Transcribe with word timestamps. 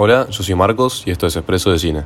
Hola, 0.00 0.28
yo 0.30 0.44
soy 0.44 0.54
Marcos 0.54 1.02
y 1.06 1.10
esto 1.10 1.26
es 1.26 1.34
Expreso 1.34 1.72
de 1.72 1.78
Cine. 1.80 2.04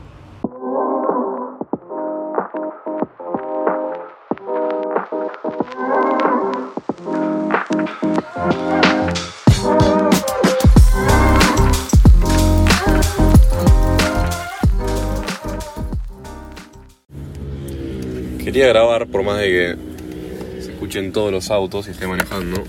Quería 18.42 18.68
grabar 18.68 19.06
por 19.08 19.22
más 19.22 19.38
de 19.38 19.48
que 19.48 20.62
se 20.62 20.72
escuchen 20.72 21.12
todos 21.12 21.30
los 21.30 21.50
autos 21.50 21.88
y 21.88 21.90
esté 21.90 22.06
manejando, 22.06 22.64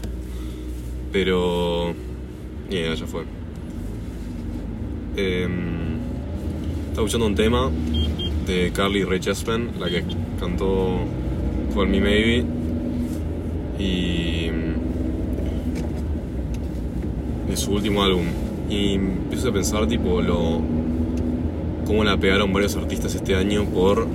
pero... 1.14 1.94
Yeah, 2.70 2.94
ya 2.96 3.06
fue. 3.06 3.24
Eh, 5.16 5.48
estaba 6.90 7.08
escuchando 7.08 7.28
un 7.28 7.36
tema 7.36 7.70
de 8.48 8.72
Carly 8.72 9.04
Rae 9.04 9.22
Jepsen, 9.22 9.72
la 9.80 9.90
que 9.90 10.04
cantó 10.40 11.00
Call 11.74 11.88
Me 11.88 12.02
Maybe. 12.02 12.46
Y. 13.80 14.50
de 17.48 17.58
su 17.58 17.74
último 17.74 18.04
álbum. 18.04 18.26
Y 18.70 18.94
empiezo 18.96 19.50
a 19.50 19.54
pensar, 19.54 19.88
tipo, 19.88 20.22
lo. 20.22 20.62
cómo 21.86 22.04
la 22.04 22.18
pegaron 22.18 22.52
varios 22.52 22.76
artistas 22.76 23.14
este 23.16 23.36
año 23.36 23.66
por. 23.66 24.08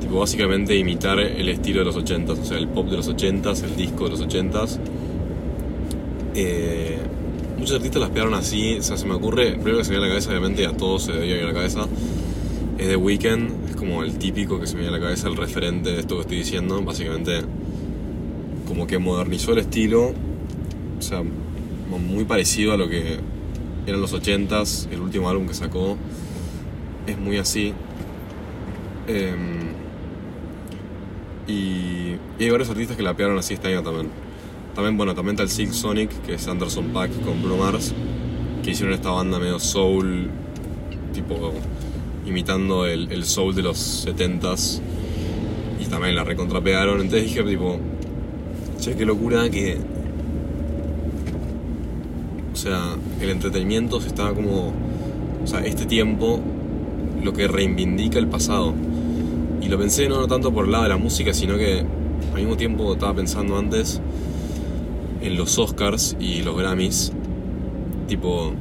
tipo, 0.00 0.20
básicamente 0.20 0.76
imitar 0.76 1.18
el 1.18 1.48
estilo 1.48 1.80
de 1.80 1.86
los 1.86 1.96
80s, 1.96 2.38
o 2.38 2.44
sea, 2.44 2.58
el 2.58 2.68
pop 2.68 2.88
de 2.88 2.96
los 2.96 3.08
80s, 3.08 3.64
el 3.64 3.76
disco 3.76 4.04
de 4.04 4.10
los 4.10 4.22
80s. 4.26 4.78
Eh, 6.34 6.99
muchos 7.60 7.76
artistas 7.76 8.00
las 8.00 8.10
pegaron 8.10 8.32
así, 8.32 8.78
o 8.78 8.82
sea, 8.82 8.96
se 8.96 9.06
me 9.06 9.12
ocurre, 9.12 9.52
primero 9.52 9.78
que 9.78 9.84
se 9.84 9.90
me 9.90 9.98
viene 9.98 10.06
a 10.06 10.08
la 10.08 10.14
cabeza, 10.14 10.30
obviamente 10.30 10.66
a 10.66 10.74
todos 10.74 11.02
se 11.04 11.12
debía 11.12 11.36
ir 11.36 11.44
a 11.44 11.48
la 11.48 11.52
cabeza, 11.52 11.86
es 12.78 12.88
The 12.88 12.96
Weeknd, 12.96 13.68
es 13.68 13.76
como 13.76 14.02
el 14.02 14.16
típico 14.16 14.58
que 14.58 14.66
se 14.66 14.74
me 14.74 14.80
viene 14.80 14.96
a 14.96 14.98
la 14.98 15.04
cabeza, 15.04 15.28
el 15.28 15.36
referente 15.36 15.90
de 15.90 16.00
esto 16.00 16.16
que 16.16 16.20
estoy 16.22 16.38
diciendo, 16.38 16.80
básicamente 16.82 17.42
como 18.66 18.86
que 18.86 18.98
modernizó 18.98 19.52
el 19.52 19.58
estilo, 19.58 20.14
o 20.98 21.02
sea, 21.02 21.22
muy 21.22 22.24
parecido 22.24 22.72
a 22.72 22.78
lo 22.78 22.88
que 22.88 23.18
eran 23.86 24.00
los 24.00 24.14
80s, 24.14 24.90
el 24.90 25.00
último 25.00 25.28
álbum 25.28 25.46
que 25.46 25.54
sacó, 25.54 25.98
es 27.06 27.18
muy 27.18 27.36
así. 27.36 27.74
Em, 29.06 29.74
y, 31.46 32.16
y 32.38 32.44
hay 32.44 32.50
varios 32.50 32.70
artistas 32.70 32.96
que 32.96 33.02
la 33.02 33.14
pegaron 33.14 33.38
así 33.38 33.54
este 33.54 33.68
año 33.68 33.82
también. 33.82 34.08
También, 34.74 34.96
bueno, 34.96 35.14
también 35.14 35.34
está 35.34 35.42
el 35.42 35.50
Silk 35.50 35.72
Sonic, 35.72 36.10
que 36.22 36.34
es 36.34 36.48
Anderson 36.48 36.86
Pack 36.92 37.10
con 37.24 37.42
Bruno 37.42 37.56
Mars, 37.56 37.92
que 38.62 38.70
hicieron 38.70 38.94
esta 38.94 39.10
banda 39.10 39.38
medio 39.38 39.58
soul, 39.58 40.30
tipo 41.12 41.52
imitando 42.26 42.86
el, 42.86 43.24
soul 43.24 43.54
de 43.54 43.62
los 43.62 44.06
70s 44.06 44.80
y 45.80 45.86
también 45.86 46.14
la 46.14 46.24
recontrapearon. 46.24 47.00
Entonces 47.00 47.24
dije, 47.24 47.42
tipo, 47.42 47.78
che, 48.78 48.94
qué 48.94 49.04
locura 49.04 49.48
que. 49.50 49.78
O 52.52 52.56
sea, 52.56 52.94
el 53.20 53.30
entretenimiento 53.30 54.00
se 54.00 54.08
estaba 54.08 54.32
como. 54.34 54.72
O 55.42 55.46
sea, 55.46 55.60
este 55.60 55.86
tiempo 55.86 56.40
lo 57.22 57.32
que 57.32 57.48
reivindica 57.48 58.18
el 58.18 58.28
pasado. 58.28 58.74
Y 59.60 59.68
lo 59.68 59.78
pensé 59.78 60.08
no 60.08 60.26
tanto 60.26 60.52
por 60.52 60.64
el 60.64 60.72
lado 60.72 60.84
de 60.84 60.90
la 60.90 60.96
música, 60.96 61.34
sino 61.34 61.56
que 61.56 61.84
al 62.32 62.36
mismo 62.36 62.56
tiempo 62.56 62.92
estaba 62.92 63.14
pensando 63.14 63.58
antes 63.58 64.00
en 65.20 65.36
los 65.36 65.58
Oscars 65.58 66.16
y 66.18 66.42
los 66.42 66.56
Grammys, 66.56 67.12
tipo. 68.08 68.52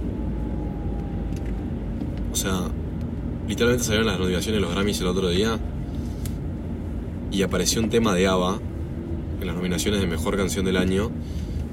O 2.32 2.36
sea, 2.36 2.68
literalmente 3.48 3.84
salieron 3.84 4.08
las 4.08 4.20
nominaciones 4.20 4.62
de 4.62 4.62
los 4.62 4.72
Grammys 4.74 5.02
el 5.02 5.08
otro 5.08 5.30
día 5.30 5.60
y 7.32 7.42
apareció 7.42 7.82
un 7.82 7.90
tema 7.90 8.14
de 8.14 8.28
ABBA 8.28 8.60
en 9.42 9.48
las 9.48 9.56
nominaciones 9.56 10.02
de 10.02 10.08
mejor 10.08 10.38
canción 10.38 10.66
del 10.66 10.78
año. 10.78 11.11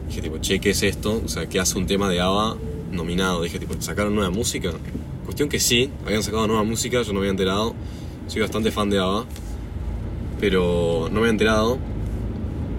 Dije, 0.08 0.22
tipo, 0.22 0.38
che, 0.38 0.60
¿qué 0.60 0.70
es 0.70 0.82
esto? 0.82 1.20
O 1.24 1.28
sea, 1.28 1.48
¿qué 1.48 1.60
hace 1.60 1.76
un 1.78 1.86
tema 1.86 2.08
de 2.08 2.20
ABBA 2.20 2.56
nominado? 2.92 3.42
Dije, 3.42 3.58
tipo, 3.58 3.74
¿sacaron 3.80 4.14
nueva 4.14 4.30
música? 4.30 4.72
Cuestión 5.24 5.48
que 5.48 5.58
sí, 5.58 5.90
habían 6.04 6.22
sacado 6.22 6.46
nueva 6.46 6.62
música, 6.62 7.02
yo 7.02 7.08
no 7.08 7.14
me 7.14 7.18
había 7.20 7.30
enterado. 7.32 7.74
Soy 8.28 8.40
bastante 8.40 8.70
fan 8.70 8.90
de 8.90 8.98
ABBA, 8.98 9.24
pero 10.40 11.08
no 11.08 11.14
me 11.14 11.18
había 11.20 11.30
enterado 11.30 11.78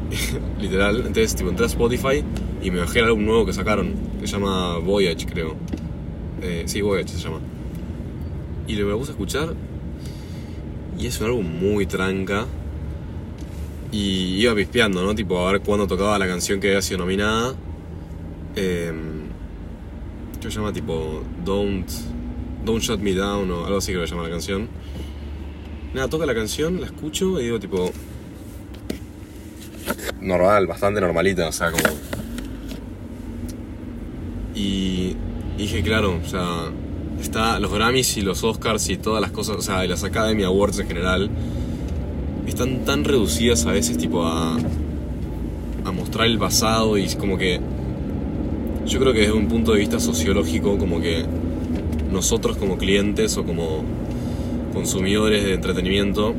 literal. 0.59 0.97
Entonces, 0.97 1.35
tipo, 1.35 1.49
entré 1.49 1.65
a 1.65 1.67
Spotify 1.67 2.23
y 2.61 2.71
me 2.71 2.79
bajé 2.79 2.99
el 2.99 3.05
álbum 3.05 3.25
nuevo 3.25 3.45
que 3.45 3.53
sacaron, 3.53 3.93
que 4.19 4.27
se 4.27 4.33
llama 4.33 4.77
Voyage, 4.79 5.25
creo. 5.25 5.55
Eh, 6.41 6.63
sí, 6.65 6.81
Voyage 6.81 7.09
se 7.09 7.19
llama. 7.19 7.39
Y 8.67 8.75
lo 8.75 8.87
me 8.87 8.95
puse 8.95 9.11
a 9.11 9.13
escuchar. 9.13 9.53
Y 10.99 11.07
es 11.07 11.19
un 11.19 11.27
álbum 11.27 11.45
muy 11.45 11.85
tranca. 11.85 12.45
Y 13.91 14.41
iba 14.41 14.53
pispeando, 14.53 15.03
¿no? 15.03 15.15
Tipo, 15.15 15.47
a 15.47 15.51
ver 15.51 15.61
cuándo 15.61 15.87
tocaba 15.87 16.19
la 16.19 16.27
canción 16.27 16.59
que 16.59 16.67
había 16.67 16.81
sido 16.81 16.99
nominada. 16.99 17.55
Eh, 18.55 18.91
que 20.41 20.51
se 20.51 20.57
llama 20.57 20.73
tipo 20.73 21.23
Don't, 21.43 21.89
Don't 22.65 22.81
Shut 22.81 22.99
Me 22.99 23.13
Down 23.13 23.49
o 23.51 23.65
algo 23.65 23.77
así 23.77 23.93
que 23.93 23.99
se 23.99 24.07
llama 24.07 24.23
la 24.23 24.29
canción. 24.29 24.67
Nada, 25.93 26.09
toca 26.09 26.25
la 26.25 26.35
canción, 26.35 26.79
la 26.79 26.87
escucho 26.87 27.39
y 27.39 27.45
digo 27.45 27.59
tipo, 27.59 27.91
normal, 30.27 30.67
bastante 30.67 31.01
normalita, 31.01 31.47
o 31.47 31.51
sea, 31.51 31.71
como... 31.71 31.83
Y, 34.53 35.15
dije, 35.57 35.81
claro, 35.83 36.19
o 36.23 36.27
sea, 36.27 36.71
está 37.21 37.59
los 37.59 37.71
Grammys 37.71 38.17
y 38.17 38.21
los 38.21 38.43
Oscars 38.43 38.89
y 38.89 38.97
todas 38.97 39.21
las 39.21 39.31
cosas, 39.31 39.57
o 39.57 39.61
sea, 39.61 39.85
y 39.85 39.87
las 39.87 40.03
Academy 40.03 40.43
Awards 40.43 40.79
en 40.79 40.87
general, 40.87 41.29
están 42.47 42.85
tan 42.85 43.03
reducidas 43.03 43.65
a 43.65 43.71
veces, 43.71 43.97
tipo, 43.97 44.25
a, 44.25 44.57
a 45.85 45.91
mostrar 45.91 46.27
el 46.27 46.37
pasado 46.37 46.97
y 46.97 47.07
como 47.15 47.37
que... 47.37 47.59
Yo 48.85 48.99
creo 48.99 49.11
que 49.11 49.19
desde 49.19 49.33
un 49.33 49.49
punto 49.49 49.73
de 49.73 49.79
vista 49.79 49.99
sociológico, 49.99 50.77
como 50.77 51.01
que 51.01 51.25
nosotros 52.11 52.55
como 52.57 52.77
clientes 52.77 53.35
o 53.37 53.43
como 53.43 53.83
consumidores 54.73 55.43
de 55.43 55.53
entretenimiento, 55.55 56.33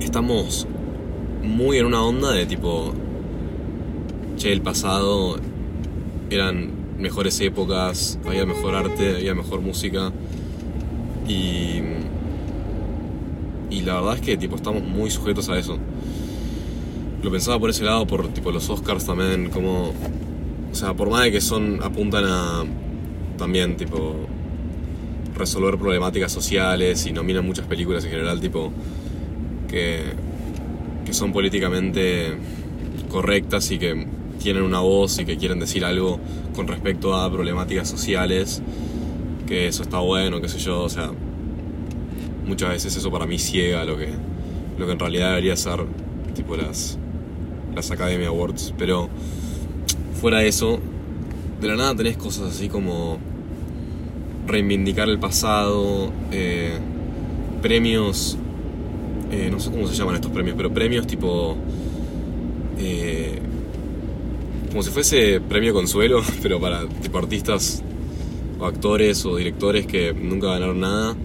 estamos 0.00 0.66
muy 1.48 1.78
en 1.78 1.86
una 1.86 2.02
onda 2.02 2.30
de 2.32 2.46
tipo, 2.46 2.92
che, 4.36 4.52
el 4.52 4.60
pasado 4.60 5.38
eran 6.30 6.70
mejores 6.98 7.40
épocas, 7.40 8.18
había 8.26 8.44
mejor 8.44 8.74
arte, 8.74 9.16
había 9.16 9.34
mejor 9.34 9.60
música. 9.60 10.12
Y, 11.26 11.80
y 13.70 13.82
la 13.82 13.94
verdad 13.94 14.14
es 14.16 14.20
que 14.20 14.36
tipo, 14.36 14.56
estamos 14.56 14.82
muy 14.82 15.10
sujetos 15.10 15.48
a 15.48 15.58
eso. 15.58 15.78
Lo 17.22 17.30
pensaba 17.30 17.58
por 17.58 17.70
ese 17.70 17.84
lado, 17.84 18.06
por 18.06 18.28
tipo 18.28 18.52
los 18.52 18.68
Oscars 18.70 19.04
también, 19.04 19.50
como... 19.50 19.92
O 20.70 20.74
sea, 20.74 20.94
por 20.94 21.10
más 21.10 21.24
de 21.24 21.32
que 21.32 21.40
son, 21.40 21.80
apuntan 21.82 22.24
a 22.26 22.64
también 23.38 23.76
tipo 23.76 24.14
resolver 25.34 25.78
problemáticas 25.78 26.30
sociales 26.30 27.06
y 27.06 27.12
nominan 27.12 27.46
muchas 27.46 27.66
películas 27.66 28.04
en 28.04 28.10
general, 28.10 28.40
tipo 28.40 28.70
que 29.68 30.02
que 31.08 31.14
son 31.14 31.32
políticamente 31.32 32.34
correctas 33.08 33.70
y 33.70 33.78
que 33.78 34.06
tienen 34.38 34.62
una 34.62 34.80
voz 34.80 35.18
y 35.18 35.24
que 35.24 35.38
quieren 35.38 35.58
decir 35.58 35.82
algo 35.86 36.20
con 36.54 36.68
respecto 36.68 37.16
a 37.16 37.32
problemáticas 37.32 37.88
sociales, 37.88 38.60
que 39.46 39.68
eso 39.68 39.82
está 39.82 40.00
bueno, 40.00 40.42
qué 40.42 40.50
sé 40.50 40.58
yo, 40.58 40.82
o 40.82 40.88
sea, 40.90 41.10
muchas 42.46 42.68
veces 42.68 42.94
eso 42.94 43.10
para 43.10 43.24
mí 43.24 43.38
ciega 43.38 43.86
lo 43.86 43.96
que, 43.96 44.10
lo 44.76 44.84
que 44.84 44.92
en 44.92 44.98
realidad 44.98 45.30
debería 45.30 45.56
ser 45.56 45.80
tipo 46.34 46.58
las, 46.58 46.98
las 47.74 47.90
Academy 47.90 48.26
Awards, 48.26 48.74
pero 48.76 49.08
fuera 50.20 50.40
de 50.40 50.48
eso, 50.48 50.78
de 51.58 51.68
la 51.68 51.76
nada 51.76 51.94
tenés 51.94 52.18
cosas 52.18 52.54
así 52.54 52.68
como 52.68 53.16
reivindicar 54.46 55.08
el 55.08 55.18
pasado, 55.18 56.12
eh, 56.32 56.78
premios 57.62 58.36
eh, 59.30 59.48
no 59.50 59.60
sé 59.60 59.70
cómo 59.70 59.86
se 59.86 59.94
llaman 59.94 60.16
estos 60.16 60.30
premios, 60.30 60.56
pero 60.56 60.72
premios 60.72 61.06
tipo... 61.06 61.56
Eh, 62.78 63.38
como 64.68 64.82
si 64.82 64.90
fuese 64.90 65.40
premio 65.40 65.72
consuelo, 65.72 66.22
pero 66.42 66.60
para 66.60 66.86
tipo 66.86 67.18
artistas 67.18 67.82
o 68.58 68.66
actores 68.66 69.24
o 69.24 69.36
directores 69.36 69.86
que 69.86 70.12
nunca 70.12 70.48
ganaron 70.48 70.80
nada 70.80 71.16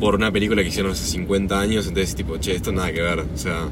por 0.00 0.14
una 0.14 0.32
película 0.32 0.62
que 0.62 0.68
hicieron 0.68 0.92
hace 0.92 1.06
50 1.06 1.58
años, 1.58 1.86
entonces 1.86 2.14
tipo, 2.14 2.36
che, 2.38 2.54
esto 2.54 2.72
nada 2.72 2.92
que 2.92 3.00
ver, 3.00 3.20
o 3.20 3.38
sea, 3.38 3.68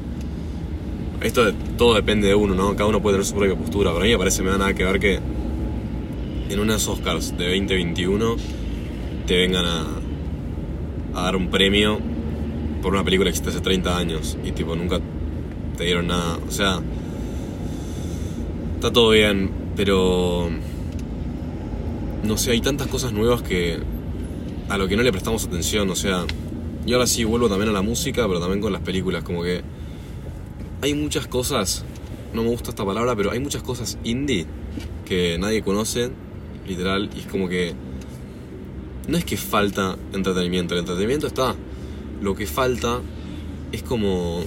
esto 1.21 1.53
todo 1.77 1.95
depende 1.95 2.27
de 2.27 2.35
uno, 2.35 2.55
¿no? 2.55 2.75
Cada 2.75 2.87
uno 2.87 3.01
puede 3.01 3.15
tener 3.15 3.25
su 3.25 3.35
propia 3.35 3.55
postura, 3.55 3.91
para 3.91 4.05
mí 4.05 4.11
me 4.11 4.17
parece 4.17 4.41
me 4.41 4.49
da 4.49 4.57
nada 4.57 4.73
que 4.73 4.83
ver 4.83 4.99
que 4.99 5.19
en 6.49 6.59
unas 6.59 6.87
Oscars 6.87 7.37
de 7.37 7.45
2021 7.49 8.35
te 9.27 9.37
vengan 9.37 9.65
a, 9.65 9.85
a 11.15 11.23
dar 11.23 11.35
un 11.35 11.49
premio 11.49 11.99
por 12.83 12.93
una 12.93 13.03
película 13.03 13.27
que 13.27 13.29
existe 13.29 13.49
hace 13.49 13.61
30 13.61 13.97
años 13.97 14.37
y 14.43 14.51
tipo 14.51 14.75
nunca 14.75 14.99
te 15.77 15.85
dieron 15.85 16.07
nada. 16.07 16.37
O 16.47 16.51
sea, 16.51 16.81
está 18.75 18.91
todo 18.91 19.11
bien, 19.11 19.49
pero 19.75 20.49
no 22.23 22.37
sé, 22.37 22.51
hay 22.51 22.61
tantas 22.61 22.87
cosas 22.87 23.13
nuevas 23.13 23.41
que 23.41 23.79
a 24.69 24.77
lo 24.77 24.87
que 24.87 24.97
no 24.97 25.03
le 25.03 25.11
prestamos 25.11 25.45
atención, 25.45 25.89
o 25.89 25.95
sea, 25.95 26.25
y 26.85 26.93
ahora 26.93 27.07
sí 27.07 27.23
vuelvo 27.23 27.47
también 27.47 27.69
a 27.69 27.73
la 27.73 27.81
música, 27.81 28.27
pero 28.27 28.39
también 28.39 28.61
con 28.61 28.73
las 28.73 28.81
películas, 28.81 29.23
como 29.23 29.43
que 29.43 29.61
hay 30.81 30.93
muchas 30.93 31.27
cosas, 31.27 31.85
no 32.33 32.43
me 32.43 32.49
gusta 32.49 32.71
esta 32.71 32.85
palabra, 32.85 33.15
pero 33.15 33.31
hay 33.31 33.39
muchas 33.39 33.63
cosas 33.63 33.97
indie 34.03 34.45
que 35.05 35.37
nadie 35.39 35.61
conoce, 35.61 36.11
literal, 36.67 37.09
y 37.15 37.19
es 37.19 37.27
como 37.27 37.47
que 37.47 37.73
no 39.07 39.17
es 39.17 39.23
que 39.23 39.37
falta 39.37 39.97
entretenimiento, 40.13 40.73
el 40.73 40.81
entretenimiento 40.81 41.27
está, 41.27 41.55
lo 42.23 42.35
que 42.35 42.47
falta 42.47 43.01
es 43.71 43.83
como 43.83 44.43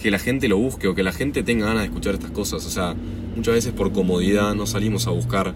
que 0.00 0.10
la 0.10 0.18
gente 0.18 0.48
lo 0.48 0.58
busque 0.58 0.86
o 0.88 0.94
que 0.94 1.02
la 1.02 1.12
gente 1.12 1.42
tenga 1.42 1.66
ganas 1.66 1.82
de 1.82 1.86
escuchar 1.88 2.14
estas 2.14 2.30
cosas, 2.30 2.64
o 2.64 2.70
sea, 2.70 2.94
muchas 3.34 3.54
veces 3.54 3.72
por 3.72 3.92
comodidad 3.92 4.54
no 4.54 4.66
salimos 4.66 5.06
a 5.06 5.10
buscar 5.10 5.54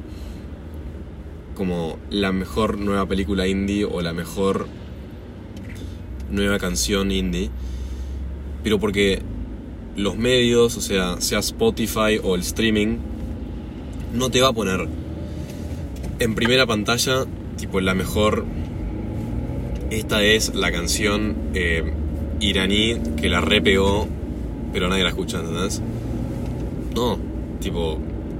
como 1.54 1.98
la 2.10 2.32
mejor 2.32 2.78
nueva 2.78 3.06
película 3.06 3.46
indie 3.46 3.84
o 3.84 4.00
la 4.00 4.12
mejor 4.12 4.66
nueva 6.30 6.58
canción 6.58 7.12
indie, 7.12 7.50
pero 8.64 8.80
porque 8.80 9.22
los 9.96 10.16
medios, 10.16 10.76
o 10.76 10.80
sea, 10.80 11.20
sea 11.20 11.38
Spotify 11.40 12.18
o 12.22 12.34
el 12.34 12.40
streaming, 12.40 12.98
no 14.14 14.30
te 14.30 14.40
va 14.40 14.48
a 14.48 14.52
poner 14.52 14.88
en 16.18 16.34
primera 16.34 16.66
pantalla, 16.66 17.26
tipo 17.56 17.80
la 17.80 17.94
mejor, 17.94 18.44
esta 19.90 20.22
es 20.22 20.54
la 20.54 20.70
canción 20.72 21.36
eh, 21.54 21.92
iraní 22.40 22.98
que 23.16 23.28
la 23.28 23.40
repegó, 23.40 24.06
pero 24.72 24.88
nadie 24.88 25.02
la 25.02 25.10
escucha, 25.10 25.40
¿entendés? 25.40 25.82
No, 26.94 27.18
tipo, 27.60 27.98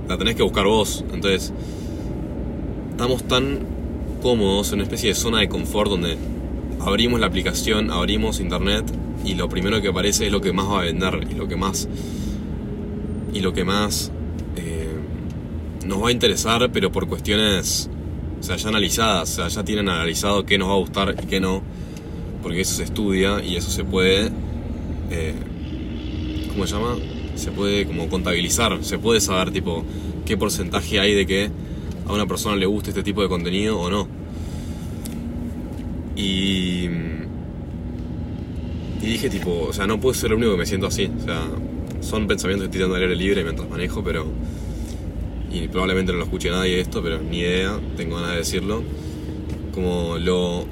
la 0.08 0.17
tenés 0.17 0.37
que 0.37 0.43
buscar 0.43 0.67
vos, 0.67 1.05
entonces 1.12 1.52
estamos 2.91 3.25
tan 3.25 3.61
cómodos 4.23 4.69
en 4.69 4.75
una 4.75 4.85
especie 4.85 5.11
de 5.11 5.14
zona 5.14 5.41
de 5.41 5.49
confort 5.49 5.91
donde 5.91 6.17
abrimos 6.81 7.20
la 7.20 7.26
aplicación, 7.26 7.91
abrimos 7.91 8.41
internet 8.41 8.85
y 9.25 9.35
lo 9.35 9.49
primero 9.49 9.81
que 9.81 9.88
aparece 9.88 10.26
es 10.26 10.32
lo 10.32 10.41
que 10.41 10.52
más 10.52 10.67
va 10.67 10.81
a 10.81 10.85
vender 10.85 11.26
y 11.31 11.35
lo 11.35 11.49
que 11.49 11.56
más 11.56 11.88
y 13.32 13.41
lo 13.41 13.52
que 13.52 13.64
más 13.64 14.11
eh, 14.56 14.88
nos 15.87 16.02
va 16.02 16.08
a 16.08 16.12
interesar, 16.12 16.70
pero 16.73 16.91
por 16.91 17.06
cuestiones, 17.06 17.88
o 18.40 18.42
sea, 18.42 18.56
ya 18.56 18.69
analizadas, 18.69 19.31
o 19.31 19.34
sea, 19.34 19.48
ya 19.48 19.64
tienen 19.64 19.88
analizado 19.88 20.46
qué 20.46 20.56
nos 20.56 20.69
va 20.69 20.72
a 20.72 20.78
gustar 20.78 21.14
y 21.22 21.26
qué 21.26 21.40
no, 21.40 21.62
porque 22.42 22.62
eso 22.62 22.75
se 22.75 22.84
estudia 22.84 23.44
y 23.44 23.56
eso 23.56 23.70
se 23.70 23.84
puede, 23.84 24.31
eh, 25.10 25.34
¿cómo 26.48 26.66
se 26.66 26.75
llama? 26.75 26.96
Se 27.34 27.52
puede 27.52 27.87
como 27.87 28.08
contabilizar, 28.08 28.82
se 28.82 28.98
puede 28.98 29.20
saber 29.20 29.50
tipo 29.50 29.84
qué 30.25 30.37
porcentaje 30.37 31.00
hay 31.00 31.14
de 31.14 31.26
que 31.26 31.50
a 32.06 32.12
una 32.12 32.26
persona 32.26 32.56
le 32.56 32.66
guste 32.66 32.90
este 32.90 33.02
tipo 33.02 33.22
de 33.22 33.28
contenido 33.28 33.78
o 33.78 33.90
no. 33.90 34.08
Y, 36.16 36.84
y 39.00 39.06
dije 39.06 39.31
tipo, 39.31 39.66
o 39.69 39.72
sea, 39.72 39.87
no 39.87 40.00
puedo 40.00 40.14
ser 40.14 40.32
el 40.32 40.38
único 40.38 40.52
que 40.52 40.58
me 40.58 40.66
siento 40.66 40.87
así. 40.87 41.10
O 41.20 41.25
sea, 41.25 41.42
son 42.00 42.26
pensamientos 42.26 42.64
que 42.64 42.70
estoy 42.70 42.81
dando 42.81 42.96
al 42.96 43.02
aire 43.02 43.16
libre 43.16 43.44
mientras 43.44 43.69
manejo, 43.69 44.02
pero... 44.02 44.26
Y 45.50 45.69
probablemente 45.69 46.12
no 46.12 46.19
lo 46.19 46.25
escuche 46.25 46.50
nadie 46.50 46.81
esto, 46.81 47.02
pero 47.02 47.20
ni 47.20 47.41
idea, 47.41 47.79
tengo 47.97 48.17
ganas 48.17 48.32
de 48.32 48.37
decirlo. 48.38 48.82
Como 49.75 50.19
lo... 50.19 50.67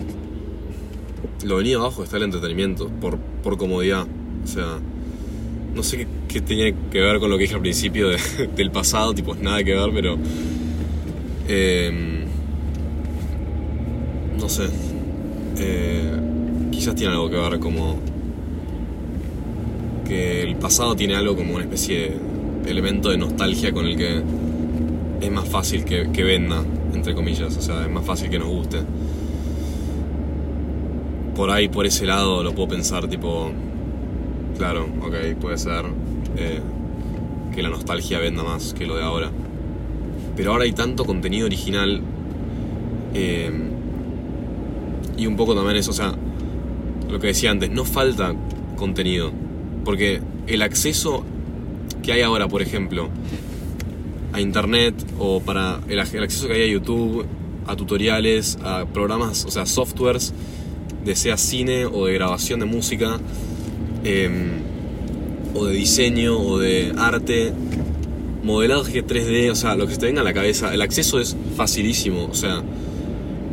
Lo 1.45 1.57
venía 1.57 1.77
abajo 1.77 2.03
está 2.03 2.17
el 2.17 2.25
entretenimiento, 2.25 2.89
por, 2.89 3.19
por 3.19 3.57
comodidad. 3.57 4.07
O 4.45 4.47
sea, 4.47 4.79
no 5.75 5.83
sé 5.83 6.07
qué, 6.29 6.41
tenía 6.41 6.73
que 6.91 7.01
ver 7.01 7.19
con 7.21 7.31
lo 7.31 7.37
que 7.37 7.43
dije 7.43 7.55
al 7.55 7.61
principio 7.61 8.09
del 8.57 8.71
pasado, 8.71 9.15
tipo, 9.15 9.35
nada 9.35 9.63
que 9.63 9.75
ver, 9.75 9.91
pero 9.93 10.19
Em, 11.49 12.27
no 14.39 14.49
sé. 14.51 14.65
Eh, 15.57 16.13
quizás 16.71 16.95
tiene 16.95 17.15
algo 17.15 17.31
que 17.31 17.37
ver 17.37 17.59
como 17.59 17.99
que 20.07 20.43
el 20.43 20.57
pasado 20.57 20.95
tiene 20.95 21.17
algo 21.17 21.35
como 21.37 21.55
una 21.55 21.65
especie 21.65 22.13
de 22.63 22.71
elemento 22.71 23.09
de 23.09 23.17
nostalgia 23.17 23.73
con 23.73 23.87
el 23.87 23.97
que 23.97 24.23
es 25.20 25.31
más 25.31 25.49
fácil 25.49 25.85
que, 25.85 26.23
venda, 26.23 26.62
entre 26.94 27.15
comillas, 27.15 27.56
o 27.56 27.61
sea, 27.61 27.82
es 27.82 27.91
más 27.91 28.05
fácil 28.05 28.31
que 28.31 28.38
nos 28.38 28.49
guste. 28.49 28.79
Por 31.35 31.50
ahí, 31.50 31.69
por 31.69 31.87
ese 31.87 32.06
lado, 32.06 32.43
lo 32.43 32.55
puedo 32.55 32.69
pensar 32.69 33.09
tipo, 33.09 33.50
claro, 34.56 34.87
ok, 35.03 35.38
puede 35.41 35.59
ser 35.59 35.85
eh, 36.37 36.61
que 37.55 37.62
la 37.62 37.69
nostalgia 37.69 38.19
venda 38.19 38.43
más 38.43 38.75
que 38.75 38.87
lo 38.87 38.97
de 38.97 39.03
ahora. 39.03 39.31
Pero 40.37 40.53
ahora 40.53 40.65
hay 40.65 40.73
tanto 40.73 41.05
contenido 41.05 41.47
original. 41.47 42.00
Eh, 43.15 43.50
y 45.17 45.26
un 45.26 45.37
poco 45.37 45.55
también 45.55 45.76
eso, 45.76 45.91
o 45.91 45.94
sea, 45.94 46.15
lo 47.11 47.19
que 47.19 47.29
decía 47.29 47.50
antes, 47.50 47.70
no 47.70 47.85
falta 47.85 48.35
contenido. 48.76 49.32
Porque 49.85 50.20
el 50.47 50.62
acceso 50.62 51.25
que 52.03 52.12
hay 52.12 52.23
ahora, 52.23 52.47
por 52.49 52.62
ejemplo, 52.62 53.09
a 54.33 54.41
internet 54.41 54.95
o 55.19 55.41
para 55.41 55.81
el, 55.89 55.99
acceso 55.99 56.47
que 56.47 56.55
hay 56.55 56.63
a 56.63 56.73
YouTube, 56.73 57.27
a 57.67 57.77
tutoriales, 57.77 58.59
a 58.63 58.87
programas, 58.87 59.45
o 59.45 59.51
sea, 59.51 59.67
softwares 59.67 60.33
de 61.05 61.17
sea 61.17 61.37
cine 61.37 61.87
o 61.87 62.07
de 62.07 62.15
grabación 62.15 62.61
de 62.61 62.67
música, 62.67 63.19
em, 64.05 64.51
o 65.55 65.65
de 65.65 65.75
diseño 65.75 66.39
o 66.39 66.59
de 66.59 66.93
arte, 66.97 67.53
modelado 68.43 68.85
que 68.85 69.05
3D, 69.05 69.51
o 69.51 69.55
sea, 69.55 69.77
lo 69.77 69.87
que 69.87 69.95
se 69.95 70.01
te 70.01 70.07
venga 70.07 70.21
a 70.21 70.25
la 70.25 70.35
cabeza, 70.35 70.73
el 70.73 70.83
acceso 70.83 71.19
es 71.19 71.37
facilísimo, 71.57 72.27
o 72.27 72.35
sea, 72.35 72.63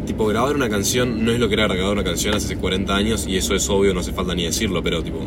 tipo, 0.05 0.25
grabar 0.27 0.55
una 0.55 0.69
canción 0.69 1.25
no 1.25 1.31
es 1.31 1.39
lo 1.39 1.47
que 1.47 1.55
era 1.55 1.67
grabar 1.67 1.93
una 1.93 2.03
canción 2.03 2.35
hace 2.35 2.55
40 2.57 2.95
años 2.95 3.25
y 3.27 3.37
eso 3.37 3.55
es 3.55 3.69
obvio, 3.69 3.93
no 3.93 4.01
hace 4.01 4.13
falta 4.13 4.35
ni 4.35 4.43
decirlo, 4.43 4.83
pero 4.83 5.03
tipo, 5.03 5.19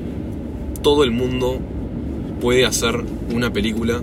todo 0.83 1.05
el 1.05 1.11
mundo 1.11 1.59
puede 2.41 2.65
hacer 2.65 2.95
una 3.35 3.53
película, 3.53 4.03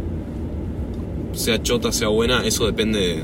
sea 1.36 1.62
chota, 1.62 1.92
sea 1.92 2.08
buena, 2.08 2.46
eso 2.46 2.66
depende 2.66 3.00
de, 3.00 3.24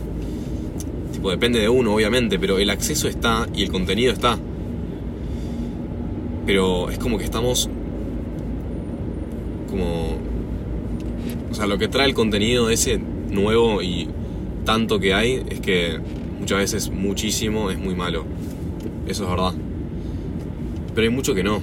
tipo, 1.14 1.32
depende 1.32 1.60
de 1.60 1.70
uno, 1.70 1.96
obviamente, 1.96 2.38
pero 2.38 2.60
el 2.60 2.70
acceso 2.70 3.08
está 3.08 3.48
y 3.54 3.64
el 3.64 3.72
contenido 3.72 4.14
está. 4.14 4.38
Pero 6.46 6.90
es 6.90 6.98
como 6.98 7.18
que 7.18 7.24
estamos 7.24 7.70
como 9.70 10.18
o 11.52 11.54
sea, 11.54 11.68
lo 11.68 11.78
que 11.78 11.90
trae 11.90 12.08
el 12.08 12.14
contenido 12.14 12.70
ese 12.70 12.98
nuevo 12.98 13.82
y 13.82 14.08
tanto 14.64 15.00
que 15.00 15.14
hay 15.14 15.44
es 15.50 15.60
que 15.60 16.00
muchas 16.40 16.60
veces 16.60 16.90
muchísimo 16.90 17.70
es 17.72 17.78
muy 17.78 17.94
malo. 17.94 18.26
Eso 19.06 19.24
es 19.24 19.30
verdad. 19.30 19.54
Pero 20.96 21.08
hay 21.08 21.14
mucho 21.14 21.36
que 21.36 21.44
no. 21.44 21.60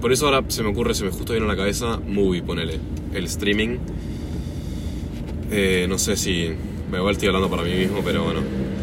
Por 0.00 0.12
eso 0.12 0.26
ahora 0.26 0.44
se 0.48 0.62
me 0.62 0.68
ocurre, 0.68 0.94
se 0.94 1.04
me 1.04 1.10
justo 1.10 1.32
viene 1.32 1.46
a 1.46 1.48
la 1.48 1.56
cabeza, 1.56 1.98
movie, 2.06 2.42
ponele. 2.42 2.78
El 3.12 3.24
streaming. 3.24 3.78
Eh, 5.50 5.86
no 5.88 5.98
sé 5.98 6.16
si. 6.16 6.50
Me 6.90 6.98
igual 6.98 7.12
estoy 7.12 7.28
hablando 7.28 7.50
para 7.50 7.62
mí 7.62 7.72
mismo, 7.72 8.00
pero 8.04 8.24
bueno. 8.24 8.40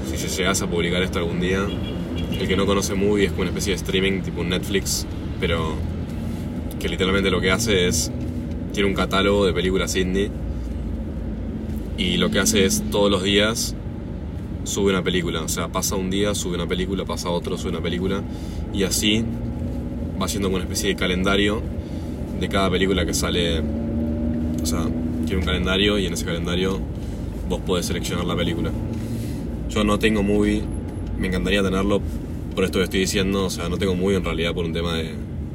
Si 0.09 0.17
se 0.17 0.27
llegase 0.27 0.65
a 0.65 0.67
publicar 0.67 1.01
esto 1.01 1.19
algún 1.19 1.39
día. 1.39 1.65
El 2.39 2.47
que 2.47 2.57
no 2.57 2.65
conoce 2.65 2.95
movie 2.95 3.25
es 3.25 3.31
como 3.31 3.43
una 3.43 3.51
especie 3.51 3.71
de 3.71 3.77
streaming 3.77 4.21
tipo 4.21 4.41
un 4.41 4.49
Netflix, 4.49 5.05
pero 5.39 5.75
que 6.79 6.89
literalmente 6.89 7.29
lo 7.29 7.39
que 7.39 7.51
hace 7.51 7.87
es 7.87 8.11
tiene 8.73 8.89
un 8.89 8.95
catálogo 8.95 9.45
de 9.45 9.53
películas 9.53 9.95
indie 9.95 10.31
y 11.97 12.17
lo 12.17 12.31
que 12.31 12.39
hace 12.39 12.65
es 12.65 12.83
todos 12.91 13.09
los 13.09 13.23
días 13.23 13.75
sube 14.63 14.89
una 14.89 15.03
película, 15.03 15.41
o 15.41 15.47
sea, 15.47 15.67
pasa 15.67 15.95
un 15.95 16.09
día, 16.09 16.33
sube 16.33 16.55
una 16.55 16.67
película, 16.67 17.05
pasa 17.05 17.29
otro, 17.29 17.57
sube 17.57 17.69
una 17.69 17.81
película 17.81 18.21
y 18.73 18.83
así 18.83 19.23
va 20.19 20.25
haciendo 20.25 20.47
como 20.47 20.55
una 20.55 20.65
especie 20.65 20.89
de 20.89 20.95
calendario 20.95 21.61
de 22.39 22.49
cada 22.49 22.69
película 22.69 23.05
que 23.05 23.13
sale, 23.13 23.61
o 24.61 24.65
sea, 24.65 24.89
tiene 25.25 25.41
un 25.41 25.45
calendario 25.45 25.97
y 25.99 26.05
en 26.05 26.13
ese 26.13 26.25
calendario 26.25 26.79
vos 27.49 27.61
podés 27.61 27.85
seleccionar 27.85 28.25
la 28.25 28.35
película. 28.35 28.71
Yo 29.69 29.83
no 29.83 29.99
tengo 29.99 30.23
movie, 30.23 30.61
me 31.17 31.27
encantaría 31.27 31.63
tenerlo 31.63 32.01
por 32.55 32.63
esto 32.63 32.79
que 32.79 32.85
estoy 32.85 32.99
diciendo, 33.01 33.45
o 33.45 33.49
sea, 33.49 33.69
no 33.69 33.77
tengo 33.77 33.95
movie 33.95 34.17
en 34.17 34.23
realidad 34.23 34.53
por 34.53 34.65
un 34.65 34.73
tema 34.73 34.95
de 34.95 35.11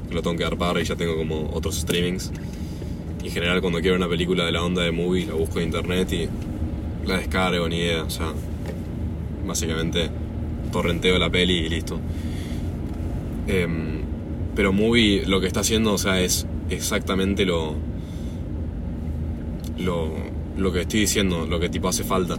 que 0.09 0.15
lo 0.15 0.23
tengo 0.23 0.37
que 0.37 0.45
dar 0.45 0.57
para 0.57 0.81
y 0.81 0.85
ya 0.85 0.97
tengo 0.97 1.17
como 1.17 1.51
otros 1.53 1.77
streamings 1.77 2.33
en 3.29 3.35
general 3.35 3.61
cuando 3.61 3.81
quiero 3.81 3.97
una 3.97 4.09
película 4.09 4.47
de 4.47 4.53
la 4.53 4.65
onda 4.65 4.83
de 4.83 4.91
movie 4.91 5.27
la 5.27 5.35
busco 5.35 5.59
en 5.59 5.67
internet 5.67 6.13
y 6.13 6.29
la 7.07 7.19
descargo, 7.19 7.69
ni 7.69 7.77
idea. 7.77 8.05
O 8.05 8.11
sea, 8.11 8.33
básicamente 9.47 10.11
torrenteo 10.73 11.19
la 11.19 11.31
peli 11.31 11.59
y 11.59 11.69
listo. 11.69 12.01
Em, 13.47 14.01
pero 14.55 14.73
movie 14.73 15.25
lo 15.27 15.41
que 15.41 15.47
está 15.47 15.61
haciendo, 15.61 15.93
o 15.93 15.99
sea, 15.99 16.21
es 16.21 16.47
exactamente 16.71 17.45
lo, 17.45 17.75
lo, 19.79 20.11
lo 20.57 20.73
que 20.73 20.83
estoy 20.83 21.01
diciendo, 21.01 21.47
lo 21.47 21.61
que 21.61 21.69
tipo 21.69 21.89
hace 21.89 22.05
falta. 22.05 22.37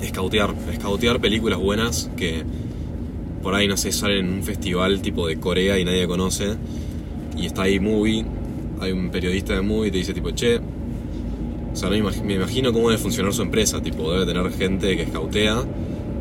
Escautear, 0.00 0.54
escautear 0.70 1.20
películas 1.20 1.58
buenas 1.58 2.10
que 2.16 2.44
por 3.42 3.54
ahí 3.54 3.68
no 3.68 3.76
sé, 3.76 3.92
salen 3.92 4.26
en 4.26 4.32
un 4.32 4.42
festival 4.42 5.02
tipo 5.02 5.26
de 5.26 5.38
Corea 5.38 5.78
y 5.78 5.84
nadie 5.84 6.06
conoce. 6.06 6.56
Y 7.36 7.46
está 7.46 7.62
ahí 7.62 7.80
movie 7.80 8.24
hay 8.80 8.92
un 8.92 9.10
periodista 9.10 9.54
de 9.54 9.62
movie 9.62 9.88
y 9.88 9.90
te 9.90 9.98
dice 9.98 10.14
tipo, 10.14 10.30
che, 10.30 10.58
O 11.72 11.76
sea, 11.76 11.90
me 11.90 11.98
imagino 12.34 12.72
cómo 12.72 12.90
debe 12.90 13.00
funcionar 13.00 13.32
su 13.32 13.42
empresa. 13.42 13.82
Tipo, 13.82 14.12
debe 14.12 14.26
tener 14.26 14.50
gente 14.52 14.96
que 14.96 15.02
escautea 15.02 15.64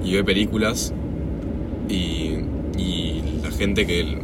y 0.03 0.13
ve 0.13 0.23
películas. 0.23 0.93
Y, 1.89 2.37
y 2.77 3.21
la 3.43 3.51
gente 3.51 3.85
que. 3.85 4.17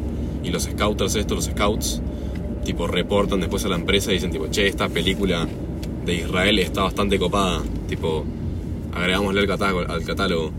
Y 0.44 0.50
los 0.50 0.64
scouters, 0.64 1.16
estos, 1.16 1.36
los 1.36 1.46
scouts, 1.46 2.02
tipo, 2.64 2.88
reportan 2.88 3.40
después 3.40 3.66
a 3.66 3.70
la 3.70 3.76
empresa 3.76 4.12
y 4.12 4.16
dicen, 4.16 4.32
tipo, 4.32 4.50
che, 4.50 4.68
esta 4.68 4.90
película 4.90 5.48
de 6.06 6.16
Israel 6.16 6.60
está 6.60 6.84
bastante 6.84 7.18
copada. 7.18 7.62
Tipo, 7.88 8.26
agregámosle 8.94 9.42
al 9.42 9.48
catálogo, 9.48 9.92
al 9.92 10.04
catálogo. 10.04 10.52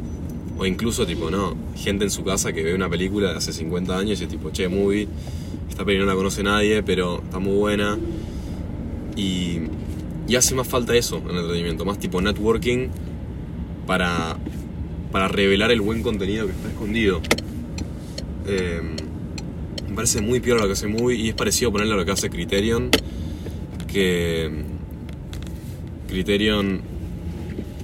O 0.58 0.66
incluso, 0.66 1.06
tipo, 1.06 1.30
no, 1.30 1.56
gente 1.74 2.04
en 2.04 2.10
su 2.10 2.22
casa 2.22 2.52
que 2.52 2.62
ve 2.62 2.74
una 2.74 2.88
película 2.88 3.30
de 3.30 3.38
hace 3.38 3.52
50 3.52 3.96
años 3.96 4.20
y 4.20 4.24
es 4.24 4.30
tipo, 4.30 4.50
che, 4.50 4.68
movie, 4.68 5.08
esta 5.68 5.84
película 5.84 6.06
no 6.06 6.12
la 6.12 6.16
conoce 6.16 6.42
nadie, 6.42 6.82
pero 6.82 7.22
está 7.22 7.38
muy 7.38 7.56
buena. 7.56 7.98
Y, 9.16 9.60
y 10.28 10.36
hace 10.36 10.54
más 10.54 10.68
falta 10.68 10.94
eso 10.94 11.16
en 11.18 11.30
el 11.30 11.36
entretenimiento, 11.38 11.84
más 11.84 11.98
tipo 11.98 12.20
networking 12.20 12.88
para, 13.86 14.36
para 15.10 15.28
revelar 15.28 15.70
el 15.72 15.80
buen 15.80 16.02
contenido 16.02 16.46
que 16.46 16.52
está 16.52 16.68
escondido. 16.68 17.20
Em, 18.46 18.96
me 19.90 19.96
parece 19.96 20.20
muy 20.20 20.38
peor 20.38 20.60
lo 20.60 20.66
que 20.66 20.72
hace 20.72 20.86
Movie 20.86 21.16
y 21.16 21.28
es 21.30 21.34
parecido 21.34 21.72
ponerle 21.72 21.94
a 21.94 21.96
lo 21.96 22.04
que 22.04 22.12
hace 22.12 22.30
Criterion. 22.30 22.90
Que 23.88 24.48
Criterion, 26.08 26.80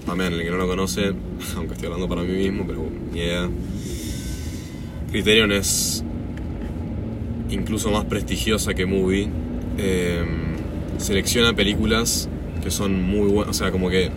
también 0.07 0.33
el 0.33 0.43
que 0.43 0.51
no 0.51 0.57
lo 0.57 0.69
conoce, 0.69 1.13
aunque 1.57 1.75
estoy 1.75 1.87
hablando 1.87 2.09
para 2.09 2.23
mí 2.23 2.33
mismo, 2.33 2.65
pero 2.65 2.89
idea. 3.13 3.51
Criterion 5.11 5.51
es 5.51 6.05
incluso 7.51 7.91
más 7.91 8.05
prestigiosa 8.05 8.73
que 8.73 8.87
Movie. 8.87 9.29
Em, 9.79 10.57
selecciona 10.99 11.55
películas 11.55 12.29
que 12.63 12.71
son 12.71 13.03
muy 13.03 13.29
buenas, 13.29 13.51
o 13.51 13.59
sea, 13.59 13.73
como 13.73 13.91
que 13.91 14.11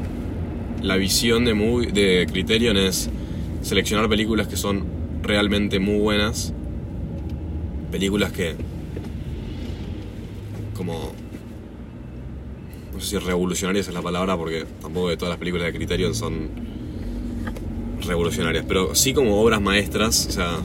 la 0.84 0.96
visión 0.96 1.43
de, 1.43 1.53
movie, 1.55 1.91
de 1.91 2.27
Criterion 2.31 2.77
es 2.77 3.10
seleccionar 3.62 4.08
películas 4.08 4.48
que 4.48 4.55
son 4.58 4.86
realmente 5.22 5.79
muy 5.79 6.00
buenas, 6.00 6.53
películas 7.89 8.31
que 8.31 8.55
como 10.75 11.13
no 12.93 13.00
sé 13.00 13.08
si 13.08 13.17
revolucionarias 13.17 13.88
es 13.88 13.93
la 13.93 14.01
palabra 14.01 14.38
porque 14.38 14.65
tampoco 14.81 15.10
de 15.10 15.17
todas 15.17 15.29
las 15.29 15.39
películas 15.39 15.67
de 15.67 15.74
Criterion 15.74 16.15
son 16.15 16.50
revolucionarias, 18.05 18.65
pero 18.67 18.96
sí 18.96 19.13
como 19.13 19.41
obras 19.41 19.62
maestras, 19.62 20.27
o 20.27 20.31
sea, 20.31 20.58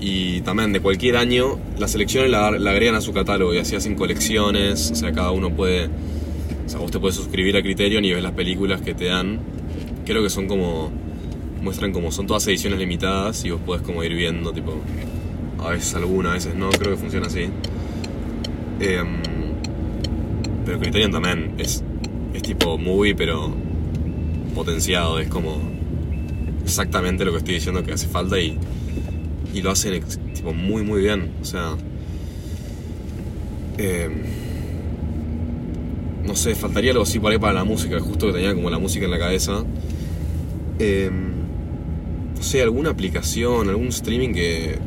y 0.00 0.40
también 0.42 0.72
de 0.72 0.80
cualquier 0.80 1.16
año, 1.16 1.58
las 1.78 1.92
selecciones 1.92 2.30
la, 2.30 2.50
la, 2.50 2.70
agregan 2.70 2.94
a 2.94 3.00
su 3.00 3.12
catálogo 3.12 3.54
y 3.54 3.58
así 3.58 3.76
hacen 3.76 3.94
colecciones, 3.94 4.90
o 4.90 4.94
sea, 4.94 5.12
cada 5.12 5.30
uno 5.30 5.50
puede, 5.50 5.86
o 5.86 6.68
sea, 6.68 6.80
vos 6.80 6.90
te 6.90 6.98
puedes 6.98 7.16
suscribir 7.16 7.56
a 7.56 7.62
Criterion 7.62 8.04
y 8.04 8.12
ves 8.12 8.22
las 8.22 8.32
películas 8.32 8.82
que 8.82 8.94
te 8.94 9.06
dan, 9.06 9.40
creo 10.04 10.22
que 10.22 10.30
son 10.30 10.46
como, 10.48 10.90
muestran 11.62 11.92
como, 11.92 12.12
son 12.12 12.26
todas 12.26 12.46
ediciones 12.46 12.78
limitadas 12.78 13.44
y 13.44 13.50
vos 13.50 13.60
podés 13.64 13.82
como 13.82 14.04
ir 14.04 14.14
viendo, 14.14 14.52
tipo, 14.52 14.74
a 15.66 15.72
veces 15.72 15.94
alguna, 15.94 16.30
a 16.30 16.34
veces 16.34 16.54
no, 16.54 16.70
creo 16.70 16.92
que 16.92 16.98
funciona 16.98 17.26
así. 17.26 17.48
Em, 18.80 19.20
pero 20.64 20.78
Criterion 20.78 21.10
también 21.10 21.54
es, 21.58 21.82
es 22.34 22.42
tipo 22.42 22.78
movie, 22.78 23.14
pero 23.14 23.54
potenciado, 24.54 25.18
es 25.18 25.28
como 25.28 25.60
exactamente 26.64 27.24
lo 27.24 27.32
que 27.32 27.38
estoy 27.38 27.54
diciendo 27.54 27.82
que 27.84 27.92
hace 27.92 28.08
falta 28.08 28.38
y 28.38 28.58
y 29.56 29.62
lo 29.62 29.70
hacen 29.70 30.02
tipo, 30.34 30.52
muy 30.52 30.82
muy 30.82 31.00
bien. 31.00 31.32
O 31.40 31.44
sea, 31.44 31.76
eh, 33.78 34.10
no 36.24 36.36
sé, 36.36 36.54
faltaría 36.54 36.90
algo 36.90 37.04
así 37.04 37.18
por 37.18 37.32
ahí 37.32 37.38
para 37.38 37.54
la 37.54 37.64
música, 37.64 37.98
justo 38.00 38.26
que 38.26 38.34
tenía 38.34 38.54
como 38.54 38.68
la 38.68 38.78
música 38.78 39.06
en 39.06 39.10
la 39.10 39.18
cabeza. 39.18 39.64
Eh, 40.78 41.10
no 42.36 42.42
sé, 42.42 42.60
alguna 42.60 42.90
aplicación, 42.90 43.70
algún 43.70 43.88
streaming 43.88 44.34
que 44.34 44.78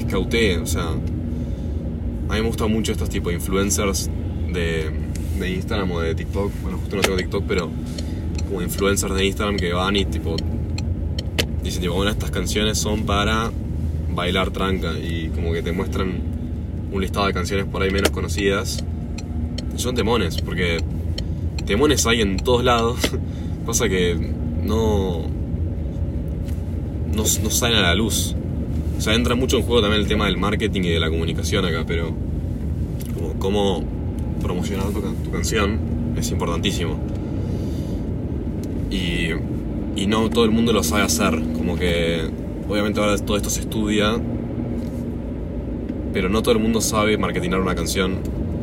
escautee, 0.00 0.58
o 0.58 0.66
sea, 0.66 0.88
a 0.88 0.94
mí 0.94 2.40
me 2.40 2.40
gustan 2.40 2.70
mucho 2.70 2.92
estos 2.92 3.08
tipos 3.08 3.32
de 3.32 3.38
influencers 3.38 4.10
de, 4.52 4.90
de 5.38 5.50
Instagram 5.50 5.90
o 5.92 6.00
de 6.00 6.14
TikTok. 6.14 6.52
Bueno, 6.62 6.78
justo 6.78 6.96
no 6.96 7.02
tengo 7.02 7.16
TikTok, 7.16 7.44
pero 7.46 7.70
como 8.46 8.62
influencers 8.62 9.14
de 9.14 9.26
Instagram 9.26 9.56
que 9.56 9.72
van 9.72 9.96
y 9.96 10.04
tipo 10.04 10.36
dicen 11.62 11.82
tipo, 11.82 11.94
bueno, 11.94 12.10
estas 12.10 12.30
canciones 12.30 12.78
son 12.78 13.04
para 13.04 13.50
bailar 14.14 14.50
tranca 14.50 14.92
y 14.98 15.28
como 15.28 15.52
que 15.52 15.62
te 15.62 15.72
muestran 15.72 16.20
un 16.92 17.00
listado 17.00 17.26
de 17.26 17.32
canciones 17.32 17.66
por 17.66 17.82
ahí 17.82 17.90
menos 17.90 18.10
conocidas. 18.10 18.84
Son 19.76 19.94
temones, 19.94 20.40
porque 20.42 20.78
temones 21.66 22.06
hay 22.06 22.22
en 22.22 22.36
todos 22.36 22.64
lados. 22.64 22.98
Pasa 23.66 23.88
que 23.88 24.16
no, 24.64 25.22
no, 27.14 27.22
no 27.22 27.50
salen 27.50 27.78
a 27.78 27.82
la 27.82 27.94
luz. 27.94 28.34
O 29.00 29.02
sea, 29.02 29.14
entra 29.14 29.34
mucho 29.34 29.56
en 29.56 29.62
juego 29.62 29.80
también 29.80 30.02
el 30.02 30.08
tema 30.08 30.26
del 30.26 30.36
marketing 30.36 30.82
y 30.82 30.90
de 30.90 31.00
la 31.00 31.08
comunicación 31.08 31.64
acá, 31.64 31.84
pero 31.86 32.12
como 33.14 33.34
cómo 33.38 33.84
promocionar 34.42 34.88
tu, 34.90 35.30
canción 35.32 35.80
es 36.16 36.30
importantísimo. 36.30 36.98
Y, 38.90 39.30
y 39.96 40.06
no 40.06 40.28
todo 40.28 40.44
el 40.44 40.50
mundo 40.50 40.72
lo 40.74 40.82
sabe 40.82 41.02
hacer. 41.02 41.40
Como 41.56 41.76
que 41.76 42.28
Obviamente 42.70 43.00
ahora 43.00 43.18
todo 43.18 43.36
esto 43.36 43.50
se 43.50 43.62
estudia, 43.62 44.14
pero 46.12 46.28
no 46.28 46.40
todo 46.40 46.54
el 46.54 46.60
mundo 46.60 46.80
sabe 46.80 47.18
marketinar 47.18 47.60
una 47.60 47.74
canción 47.74 48.18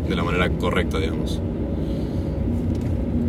de 0.07 0.15
la 0.15 0.23
manera 0.23 0.49
correcta, 0.49 0.97
digamos. 0.97 1.41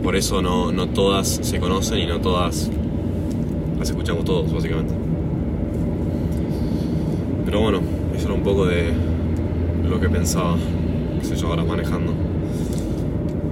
Por 0.04 0.14
eso 0.14 0.40
no, 0.40 0.70
no 0.70 0.88
todas 0.90 1.40
se 1.42 1.58
conocen 1.58 1.98
y 1.98 2.06
no 2.06 2.20
todas 2.20 2.70
las 3.76 3.90
escuchamos 3.90 4.24
todos, 4.24 4.52
básicamente. 4.52 5.07
Pero 7.48 7.62
bueno, 7.62 7.80
eso 8.14 8.26
era 8.26 8.34
un 8.34 8.42
poco 8.42 8.66
de 8.66 8.92
lo 9.88 9.98
que 9.98 10.10
pensaba, 10.10 10.54
que 11.18 11.24
sé 11.24 11.34
yo, 11.34 11.46
ahora 11.46 11.64
manejando. 11.64 12.12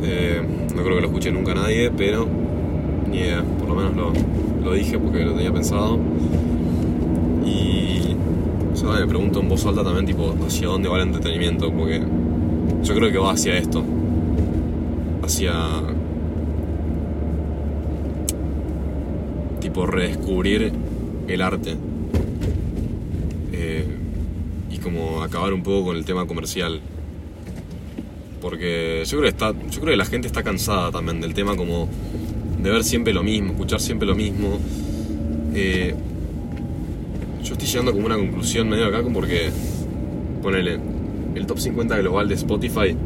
Eh, 0.02 0.42
no 0.76 0.82
creo 0.82 0.96
que 0.96 1.00
lo 1.00 1.06
escuche 1.06 1.32
nunca 1.32 1.54
nadie, 1.54 1.90
pero 1.96 2.26
ni 3.10 3.20
idea, 3.20 3.42
por 3.58 3.70
lo 3.70 3.74
menos 3.74 4.14
lo, 4.62 4.72
dije 4.74 4.98
porque 4.98 5.24
lo 5.24 5.32
tenía 5.32 5.50
pensado. 5.50 5.98
Y 7.46 8.14
me 8.84 9.06
pregunto 9.06 9.40
en 9.40 9.48
voz 9.48 9.64
alta 9.64 9.82
también, 9.82 10.04
tipo, 10.04 10.34
hacia 10.46 10.66
dónde 10.66 10.90
va 10.90 10.96
el 10.96 11.04
entretenimiento, 11.04 11.72
porque 11.72 12.02
yo 12.84 12.94
creo 12.94 13.10
que 13.10 13.16
va 13.16 13.32
hacia 13.32 13.56
esto, 13.56 13.82
hacia 15.22 15.54
tipo 19.58 19.86
redescubrir 19.86 20.70
el 21.28 21.40
arte 21.40 21.78
eh, 23.58 23.84
y 24.70 24.74
como 24.86 25.22
acabar 25.22 25.52
un 25.52 25.62
poco 25.62 25.86
con 25.86 25.96
el 25.96 26.04
tema 26.04 26.26
comercial 26.26 26.80
porque 28.40 29.02
yo 29.04 29.18
creo 29.18 29.22
que 29.22 29.28
está 29.28 29.52
yo 29.52 29.80
creo 29.80 29.92
que 29.92 29.96
la 29.96 30.04
gente 30.04 30.26
está 30.26 30.42
cansada 30.42 30.90
también 30.90 31.20
del 31.20 31.34
tema 31.34 31.56
como 31.56 31.88
de 32.62 32.70
ver 32.70 32.84
siempre 32.84 33.12
lo 33.12 33.22
mismo 33.22 33.52
escuchar 33.52 33.80
siempre 33.80 34.06
lo 34.06 34.14
mismo 34.14 34.58
eh, 35.54 35.94
yo 37.46 37.52
estoy 37.52 37.68
llegando 37.68 37.92
como 37.92 38.06
una 38.06 38.16
conclusión 38.16 38.68
medio 38.68 38.86
acá, 38.86 39.02
porque, 39.14 39.50
ponele, 40.42 40.80
el 41.36 41.46
top 41.46 41.60
50 41.60 41.96
global 41.98 42.28
de 42.28 42.34
Spotify 42.34 42.96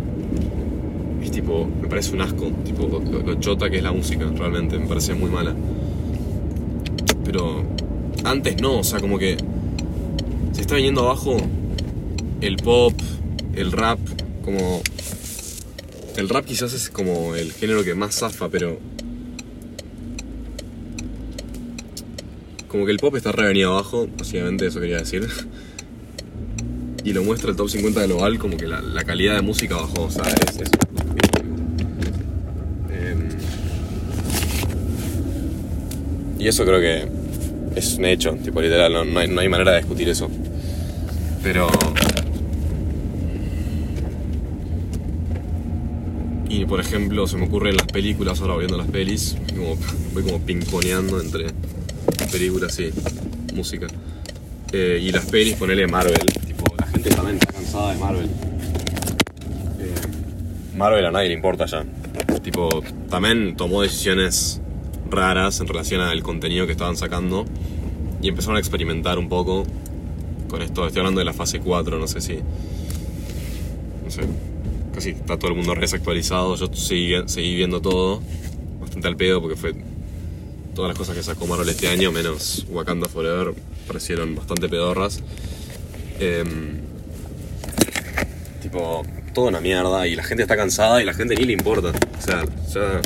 es 1.23 1.31
tipo, 1.31 1.69
me 1.81 1.89
parece 1.89 2.15
un 2.15 2.23
asco, 2.23 2.51
tipo, 2.65 2.89
lo, 2.89 3.35
chota 3.35 3.69
que 3.69 3.77
es 3.77 3.83
la 3.83 3.93
música, 3.93 4.25
realmente, 4.35 4.79
me 4.79 4.87
parece 4.87 5.13
muy 5.13 5.29
mala. 5.29 5.55
Pero 7.23 7.63
antes 8.25 8.61
no, 8.63 8.79
o 8.79 8.85
sea, 8.85 8.99
como 8.99 9.19
que 9.19 9.37
se 10.53 10.63
está 10.63 10.77
viniendo 10.77 11.03
abajo 11.03 11.37
el 12.41 12.57
pop, 12.57 12.95
el 13.55 13.73
rap, 13.73 13.99
como... 14.45 14.83
El 16.17 16.29
rap 16.29 16.45
quizás 16.45 16.73
es 16.73 16.91
como 16.91 17.35
el 17.35 17.53
género 17.53 17.85
que 17.85 17.95
más 17.95 18.17
zafa, 18.17 18.49
pero 18.49 18.79
Como 22.71 22.87
que 22.87 22.93
el 22.93 22.99
pop 22.99 23.17
está 23.17 23.33
revenido 23.33 23.73
abajo, 23.73 24.09
básicamente 24.17 24.67
eso 24.67 24.81
quería 24.81 24.99
decir. 24.99 25.27
Y 27.03 27.15
lo 27.15 27.25
muestra 27.25 27.49
el 27.51 27.57
top 27.57 27.71
50 27.71 28.05
global, 28.05 28.39
como 28.39 28.59
que 28.59 28.67
la, 28.67 28.83
calidad 29.05 29.35
de 29.35 29.41
música 29.41 29.75
bajó, 29.75 30.03
o 30.03 30.11
sea, 30.11 30.23
es. 30.25 30.59
Em, 32.91 33.29
y 36.39 36.47
eso 36.47 36.67
creo 36.67 36.79
que 36.79 37.09
es 37.75 37.95
un 37.95 38.05
hecho, 38.05 38.35
tipo 38.45 38.61
literal, 38.61 38.93
no, 38.93 39.19
hay, 39.19 39.29
no 39.29 39.41
hay 39.41 39.49
manera 39.49 39.71
de 39.73 39.79
discutir 39.79 40.11
eso. 40.11 40.29
Pero 41.43 41.71
Y 46.61 46.67
por 46.67 46.79
ejemplo, 46.79 47.27
se 47.27 47.39
me 47.39 47.47
ocurren 47.47 47.75
las 47.75 47.87
películas, 47.87 48.43
ahora 48.43 48.59
viendo 48.59 48.77
las 48.77 48.87
pelis, 48.87 49.35
como, 49.57 49.79
voy 50.13 50.23
como 50.23 50.43
pingponeando 50.43 51.19
entre 51.19 51.47
películas, 52.31 52.75
sí, 52.75 52.91
música. 53.55 53.87
Eh, 54.71 54.99
y 55.01 55.11
las 55.11 55.25
pelis, 55.25 55.55
ponele 55.55 55.87
Marvel. 55.87 56.19
Tipo, 56.47 56.65
la 56.79 56.87
gente 56.89 57.09
también 57.09 57.39
está 57.39 57.55
cansada 57.55 57.95
de 57.95 57.99
Marvel. 57.99 58.27
Eh, 58.27 59.95
Marvel 60.77 61.07
a 61.07 61.11
nadie 61.11 61.29
le 61.29 61.35
importa 61.35 61.65
ya. 61.65 61.83
tipo, 62.43 62.83
también 63.09 63.57
tomó 63.57 63.81
decisiones 63.81 64.61
raras 65.09 65.61
en 65.61 65.67
relación 65.67 66.03
al 66.03 66.23
contenido 66.23 66.67
que 66.67 66.73
estaban 66.73 66.99
sacando 66.99 67.47
y 68.21 68.29
empezaron 68.29 68.57
a 68.57 68.61
experimentar 68.61 69.19
un 69.19 69.31
poco 69.31 69.65
con 70.51 70.61
esto. 70.61 70.87
Estoy 70.87 71.01
hablando 71.01 71.21
de 71.21 71.25
la 71.25 71.33
fase 71.33 71.59
4, 71.59 71.99
no 71.99 72.07
sé 72.07 72.21
si. 72.21 72.39
No 74.05 74.11
sé. 74.11 74.50
Casi 75.01 75.13
está 75.13 75.39
todo 75.39 75.53
el 75.53 75.57
mundo 75.57 75.75
desactualizado. 75.75 76.57
Yo 76.57 76.69
seguí, 76.75 77.15
seguí 77.25 77.57
viendo 77.57 77.81
todo. 77.81 78.21
Bastante 78.83 79.09
al 79.09 79.17
pedo 79.17 79.41
porque 79.41 79.57
fue. 79.57 79.75
Todas 80.75 80.91
las 80.91 80.99
cosas 80.99 81.17
que 81.17 81.23
sacó 81.23 81.47
Marvel 81.47 81.71
este 81.71 81.89
año, 81.89 82.13
menos 82.13 82.67
Wakanda 82.69 83.09
Forever, 83.09 83.55
parecieron 83.87 84.37
bastante 84.37 84.69
pedorras. 84.69 85.23
Em, 86.19 86.81
tipo, 88.61 89.03
toda 89.33 89.49
una 89.49 89.63
mierda 89.63 90.07
y 90.07 90.17
la 90.17 90.23
gente 90.23 90.43
está 90.43 90.55
cansada 90.55 91.01
y 91.01 91.07
la 91.07 91.15
gente 91.15 91.35
ni 91.35 91.45
le 91.45 91.55
importa. 91.55 91.93
O 92.19 92.23
sea, 92.23 92.45
ya, 92.75 93.01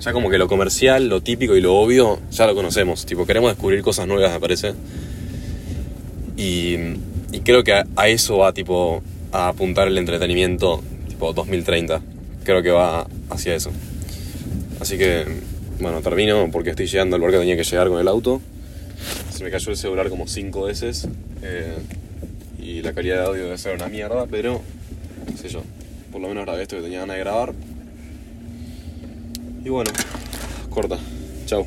ya 0.00 0.12
como 0.12 0.28
que 0.28 0.36
lo 0.36 0.48
comercial, 0.48 1.08
lo 1.08 1.22
típico 1.22 1.56
y 1.56 1.62
lo 1.62 1.74
obvio, 1.76 2.20
ya 2.30 2.46
lo 2.46 2.54
conocemos. 2.54 3.06
Tipo, 3.06 3.24
queremos 3.24 3.52
descubrir 3.52 3.80
cosas 3.80 4.06
nuevas, 4.06 4.30
me 4.32 4.38
parece. 4.40 4.74
Y, 6.36 6.76
y 7.32 7.40
creo 7.42 7.64
que 7.64 7.72
a, 7.72 7.86
a 7.96 8.08
eso 8.08 8.36
va, 8.36 8.52
tipo, 8.52 9.02
a 9.32 9.48
apuntar 9.48 9.88
el 9.88 9.96
entretenimiento, 9.96 10.82
tipo, 11.22 11.32
2030. 11.32 12.00
Creo 12.44 12.62
que 12.62 12.70
va 12.70 13.06
hacia 13.30 13.54
eso. 13.54 13.70
Así 14.80 14.98
que, 14.98 15.24
bueno, 15.80 16.00
termino 16.00 16.48
porque 16.50 16.70
estoy 16.70 16.86
llegando 16.86 17.16
al 17.16 17.20
lugar 17.20 17.34
que 17.34 17.38
tenía 17.40 17.56
que 17.56 17.64
llegar 17.64 17.88
con 17.88 18.00
el 18.00 18.08
auto. 18.08 18.40
Se 19.30 19.44
me 19.44 19.50
cayó 19.50 19.70
el 19.70 19.76
celular 19.76 20.08
como 20.08 20.26
5 20.26 20.62
veces. 20.64 21.06
eh, 21.42 21.78
y 22.58 22.80
la 22.80 22.92
calidad 22.92 23.16
de 23.16 23.26
audio 23.26 23.44
debe 23.44 23.58
ser 23.58 23.74
una 23.74 23.88
mierda, 23.88 24.26
pero 24.30 24.60
yo. 25.48 25.62
Por 26.12 26.20
lo 26.20 26.28
menos 26.28 26.44
grabé 26.44 26.62
esto 26.62 26.76
que 26.76 26.82
tenía 26.82 27.00
ganas 27.00 27.16
de 27.16 27.20
grabar. 27.20 27.52
Y 29.64 29.68
bueno, 29.68 29.90
corta. 30.70 30.98
Chao. 31.46 31.66